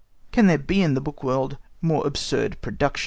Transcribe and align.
Can 0.31 0.47
there 0.47 0.57
be 0.57 0.81
in 0.81 0.95
the 0.95 0.99
book 0.99 1.21
world 1.23 1.59
more 1.79 2.07
absurd 2.07 2.59
productions? 2.63 2.99